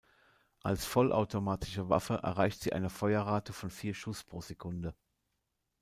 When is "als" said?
0.63-0.83